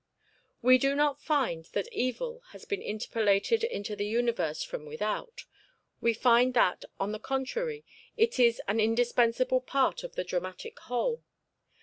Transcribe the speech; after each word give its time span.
We 0.63 0.79
do 0.79 0.95
not 0.95 1.21
find 1.21 1.65
that 1.73 1.87
evil 1.93 2.41
has 2.53 2.65
been 2.65 2.81
interpolated 2.81 3.63
into 3.63 3.95
the 3.95 4.07
universe 4.07 4.63
from 4.63 4.83
without; 4.87 5.45
we 6.01 6.11
find 6.15 6.55
that, 6.55 6.85
on 6.99 7.11
the 7.11 7.19
contrary, 7.19 7.85
it 8.17 8.39
is 8.39 8.59
an 8.67 8.79
indispensable 8.79 9.61
part 9.61 10.03
of 10.03 10.15
the 10.15 10.23
dramatic 10.23 10.79
whole. 10.79 11.23